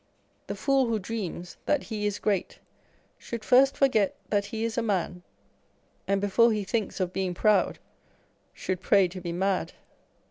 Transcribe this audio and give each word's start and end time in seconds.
The 0.47 0.55
fool 0.55 0.87
who 0.87 0.97
dreams 0.97 1.57
that 1.67 1.83
he 1.83 2.07
is 2.07 2.17
great 2.17 2.57
should 3.19 3.45
first 3.45 3.77
forget 3.77 4.15
that 4.29 4.45
he 4.45 4.63
is 4.63 4.75
a 4.75 4.81
man, 4.81 5.21
and 6.07 6.19
before 6.19 6.51
he 6.51 6.63
thinks 6.63 6.99
of 6.99 7.13
being 7.13 7.35
proud, 7.35 7.77
should 8.51 8.81
pray 8.81 9.07
to 9.09 9.21
be 9.21 9.31
mad 9.31 9.73